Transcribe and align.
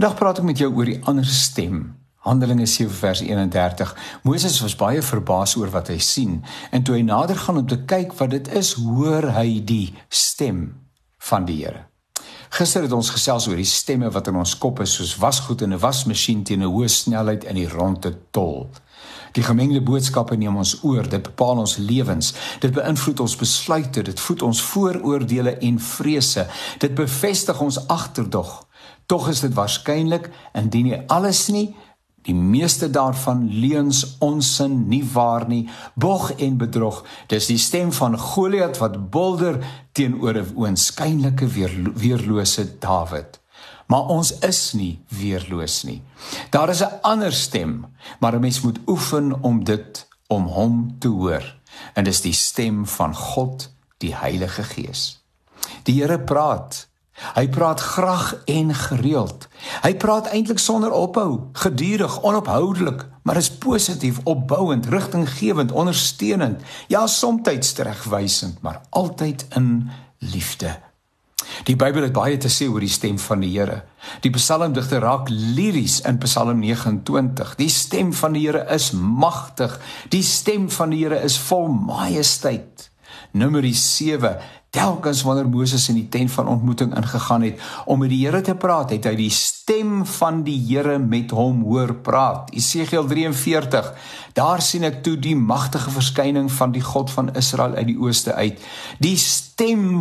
Vandag 0.00 0.16
praat 0.16 0.38
ek 0.40 0.46
met 0.48 0.60
jou 0.62 0.70
oor 0.72 0.88
die 0.88 1.00
ander 1.10 1.26
stem. 1.28 1.80
Handelinge 2.24 2.64
7 2.64 2.94
vers 3.02 3.20
31. 3.20 3.90
Moses 4.24 4.54
was 4.64 4.72
baie 4.80 5.02
verbaas 5.04 5.52
oor 5.60 5.68
wat 5.74 5.90
hy 5.92 5.98
sien 6.00 6.38
en 6.72 6.86
toe 6.88 6.94
hy 6.96 7.02
nader 7.04 7.36
gaan 7.36 7.60
om 7.60 7.66
te 7.68 7.76
kyk 7.84 8.14
wat 8.16 8.32
dit 8.32 8.48
is, 8.56 8.70
hoor 8.80 9.28
hy 9.36 9.58
die 9.60 9.90
stem 10.08 10.62
van 11.28 11.44
die 11.44 11.58
Here. 11.58 11.82
Gister 12.56 12.86
het 12.88 12.94
ons 12.96 13.12
gesels 13.12 13.50
oor 13.50 13.60
die 13.60 13.68
stemme 13.68 14.08
wat 14.14 14.32
in 14.32 14.38
ons 14.40 14.54
kop 14.62 14.80
is 14.80 14.96
soos 14.96 15.12
wasgoed 15.20 15.66
in 15.68 15.76
'n 15.76 15.82
wasmasjien 15.84 16.44
teen 16.48 16.64
'n 16.64 16.72
hoë 16.72 16.88
snelheid 16.88 17.44
in 17.44 17.60
die 17.60 17.68
ronde 17.68 18.16
tol. 18.32 18.70
Die 19.36 19.44
gemengde 19.44 19.82
boodskappe 19.84 20.36
neem 20.36 20.56
ons 20.56 20.78
oor, 20.82 21.08
dit 21.08 21.22
bepaal 21.22 21.58
ons 21.58 21.76
lewens. 21.76 22.32
Dit 22.60 22.72
beïnvloed 22.72 23.20
ons 23.20 23.36
besluite, 23.36 24.02
dit 24.02 24.20
voed 24.20 24.42
ons 24.42 24.62
vooroordeele 24.62 25.58
en 25.58 25.78
vrese. 25.78 26.46
Dit 26.78 26.94
bevestig 26.94 27.60
ons 27.60 27.86
agterdog. 27.86 28.69
Tog 29.06 29.28
is 29.28 29.40
dit 29.40 29.54
waarskynlik 29.54 30.30
indien 30.54 30.84
nie 30.84 31.00
alles 31.08 31.48
nie 31.48 31.74
die 32.22 32.34
meeste 32.34 32.90
daarvan 32.90 33.46
leuns 33.48 34.16
onsin 34.20 34.88
nie 34.88 35.02
waar 35.12 35.46
nie 35.48 35.68
bog 35.94 36.30
en 36.36 36.58
bedrog. 36.60 37.04
Dis 37.32 37.48
die 37.48 37.58
stem 37.58 37.92
van 37.96 38.18
Goliat 38.18 38.78
wat 38.78 38.98
bulder 39.10 39.60
teenoor 39.92 40.34
'n 40.34 40.52
oënskynlike 40.56 41.46
weer, 41.46 41.72
weerlose 41.94 42.78
Dawid. 42.78 43.40
Maar 43.86 44.06
ons 44.06 44.38
is 44.38 44.72
nie 44.72 45.00
weerloos 45.08 45.82
nie. 45.82 46.02
Daar 46.50 46.68
is 46.68 46.82
'n 46.82 47.00
ander 47.02 47.32
stem 47.32 47.86
maar 48.20 48.34
'n 48.34 48.40
mens 48.40 48.60
moet 48.60 48.78
oefen 48.86 49.42
om 49.42 49.64
dit 49.64 50.08
om 50.26 50.46
hom 50.46 50.96
te 50.98 51.08
hoor. 51.08 51.56
En 51.94 52.04
dis 52.04 52.20
die 52.20 52.32
stem 52.32 52.86
van 52.86 53.14
God 53.14 53.72
die 53.98 54.14
Heilige 54.14 54.62
Gees. 54.62 55.22
Die 55.82 56.00
Here 56.00 56.20
praat 56.20 56.89
Hy 57.34 57.48
praat 57.48 57.80
graag 57.80 58.34
en 58.44 58.74
gereeld. 58.74 59.48
Hy 59.82 59.94
praat 60.00 60.30
eintlik 60.32 60.58
sonder 60.58 60.92
ophou, 60.96 61.50
gedurig, 61.52 62.20
onophoudelik, 62.22 63.06
maar 63.22 63.36
is 63.36 63.50
positief, 63.52 64.20
opbouend, 64.24 64.86
rigtinggewend, 64.86 65.72
ondersteunend, 65.72 66.62
ja, 66.88 67.06
soms 67.06 67.72
teregwysend, 67.72 68.62
maar 68.62 68.80
altyd 68.90 69.46
in 69.56 69.90
liefde. 70.18 70.78
Die 71.64 71.76
Bybel 71.76 72.06
het 72.06 72.14
baie 72.14 72.38
te 72.40 72.50
sê 72.52 72.68
oor 72.70 72.82
die 72.84 72.92
stem 72.92 73.18
van 73.20 73.42
die 73.42 73.50
Here. 73.52 73.82
Die 74.24 74.32
psalmdigter 74.32 75.02
raak 75.04 75.28
liries 75.30 76.00
in 76.08 76.20
Psalm 76.22 76.62
29. 76.62 77.56
Die 77.58 77.70
stem 77.72 78.12
van 78.16 78.36
die 78.36 78.46
Here 78.46 78.64
is 78.74 78.90
magtig. 78.94 79.76
Die 80.14 80.22
stem 80.24 80.70
van 80.70 80.94
die 80.94 81.02
Here 81.04 81.20
is 81.26 81.38
vol 81.50 81.68
majesteit. 81.72 82.88
Numeri 83.32 83.74
7 83.74 84.38
Telkens 84.70 85.22
wanneer 85.26 85.48
Moses 85.50 85.88
in 85.90 85.96
die 85.98 86.08
tent 86.08 86.30
van 86.30 86.48
ontmoeting 86.48 86.94
ingegaan 86.96 87.42
het 87.42 87.60
om 87.90 87.98
met 87.98 88.12
die 88.12 88.20
Here 88.26 88.40
te 88.40 88.54
praat, 88.54 88.92
het 88.94 89.08
hy 89.08 89.16
die 89.18 89.32
stem 89.34 90.04
van 90.06 90.44
die 90.46 90.58
Here 90.68 90.98
met 90.98 91.34
hom 91.34 91.64
hoor 91.66 91.94
praat. 92.06 92.52
Esegiel 92.54 93.08
43. 93.10 93.92
Daar 94.38 94.62
sien 94.62 94.86
ek 94.86 95.02
toe 95.02 95.16
die 95.18 95.34
magtige 95.36 95.90
verskyning 95.90 96.52
van 96.54 96.70
die 96.72 96.84
God 96.86 97.10
van 97.10 97.34
Israel 97.34 97.74
uit 97.74 97.90
die 97.90 97.98
ooste 97.98 98.34
uit. 98.38 98.62
Die 99.02 99.16
stem 99.18 99.49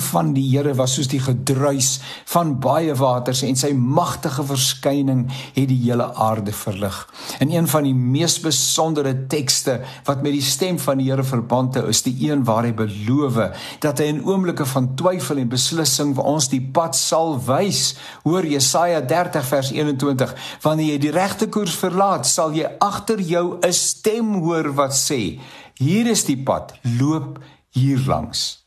van 0.00 0.32
die 0.34 0.46
Here 0.50 0.74
was 0.74 0.94
soos 0.96 1.08
die 1.08 1.20
gedruis 1.20 2.00
van 2.26 2.58
baie 2.60 2.94
waters 2.94 3.42
en 3.42 3.56
sy 3.56 3.72
magtige 3.72 4.44
verskyning 4.44 5.26
het 5.54 5.68
die 5.68 5.78
hele 5.84 6.08
aarde 6.14 6.52
verlig. 6.52 6.96
In 7.40 7.50
een 7.50 7.68
van 7.68 7.84
die 7.84 7.94
mees 7.94 8.40
besondere 8.40 9.26
tekste 9.28 9.80
wat 10.04 10.22
met 10.22 10.32
die 10.32 10.42
stem 10.42 10.78
van 10.78 10.98
die 10.98 11.10
Here 11.10 11.24
verband 11.24 11.76
hou, 11.76 11.86
is 11.88 12.02
die 12.02 12.28
een 12.28 12.44
waar 12.44 12.64
hy 12.64 12.72
beloof 12.72 13.38
dat 13.80 13.98
hy 13.98 14.10
in 14.10 14.22
oomblik 14.24 14.56
oomblikke 14.56 14.66
van 14.66 14.94
twyfel 14.96 15.40
en 15.42 15.48
beslissing 15.50 16.12
vir 16.16 16.28
ons 16.28 16.48
die 16.48 16.60
pad 16.60 16.96
sal 16.96 17.36
wys. 17.46 17.96
Hoor 18.24 18.46
Jesaja 18.46 19.00
30 19.00 19.48
vers 19.48 19.72
21, 19.72 20.34
wanneer 20.62 20.92
jy 20.94 21.00
die 21.06 21.14
regte 21.14 21.48
koers 21.48 21.76
verlaat, 21.76 22.26
sal 22.26 22.54
jy 22.54 22.68
agter 22.80 23.20
jou 23.20 23.58
'n 23.60 23.72
stem 23.72 24.42
hoor 24.42 24.72
wat 24.74 24.92
sê: 24.92 25.40
"Hier 25.78 26.06
is 26.06 26.24
die 26.24 26.42
pad, 26.42 26.78
loop 26.98 27.38
hier 27.72 27.98
langs." 28.06 28.65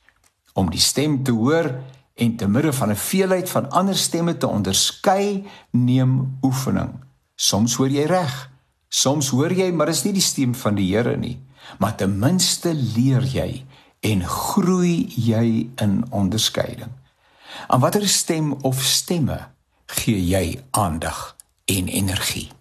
Om 0.59 0.70
die 0.74 0.81
stem 0.84 1.22
te 1.24 1.31
hoor 1.31 1.72
en 2.20 2.36
te 2.36 2.47
midde 2.47 2.74
van 2.75 2.92
'n 2.92 2.96
veelheid 2.96 3.50
van 3.50 3.70
ander 3.72 3.96
stemme 3.96 4.38
te 4.38 4.47
onderskei, 4.47 5.47
neem 5.72 6.38
oefening. 6.42 6.92
Soms 7.36 7.75
hoor 7.75 7.90
jy 7.90 8.06
reg, 8.06 8.50
soms 8.90 9.30
hoor 9.30 9.53
jy, 9.53 9.72
maar 9.72 9.88
is 9.88 10.03
nie 10.03 10.14
die 10.14 10.22
stem 10.22 10.56
van 10.56 10.75
die 10.75 10.96
Here 10.96 11.18
nie. 11.18 11.40
Maar 11.80 11.96
ten 11.96 12.20
minste 12.20 12.74
leer 12.74 13.24
jy 13.24 13.66
en 14.00 14.24
groei 14.24 15.08
jy 15.16 15.70
in 15.75 16.03
onderskeiding. 16.09 16.91
Aan 17.68 17.80
watter 17.80 18.08
stem 18.08 18.53
of 18.62 18.81
stemme 18.84 19.47
gee 19.86 20.26
jy 20.26 20.59
aandag 20.72 21.36
en 21.66 21.88
energie? 21.88 22.59